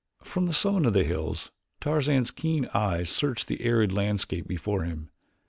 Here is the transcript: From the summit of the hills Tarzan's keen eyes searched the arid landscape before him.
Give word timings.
From 0.23 0.47
the 0.47 0.53
summit 0.53 0.87
of 0.87 0.93
the 0.93 1.03
hills 1.03 1.51
Tarzan's 1.79 2.31
keen 2.31 2.67
eyes 2.73 3.07
searched 3.07 3.47
the 3.47 3.61
arid 3.63 3.93
landscape 3.93 4.47
before 4.47 4.81
him. 4.81 5.11